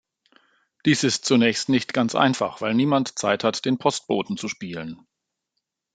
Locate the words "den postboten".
3.65-4.35